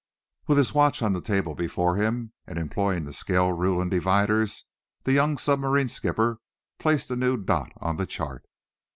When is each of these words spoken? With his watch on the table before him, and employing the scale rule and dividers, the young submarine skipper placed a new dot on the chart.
With 0.47 0.57
his 0.57 0.73
watch 0.73 1.03
on 1.03 1.13
the 1.13 1.21
table 1.21 1.53
before 1.53 1.95
him, 1.95 2.33
and 2.47 2.57
employing 2.57 3.05
the 3.05 3.13
scale 3.13 3.51
rule 3.51 3.79
and 3.79 3.91
dividers, 3.91 4.65
the 5.03 5.13
young 5.13 5.37
submarine 5.37 5.89
skipper 5.89 6.39
placed 6.79 7.11
a 7.11 7.15
new 7.15 7.37
dot 7.37 7.71
on 7.79 7.97
the 7.97 8.07
chart. 8.07 8.43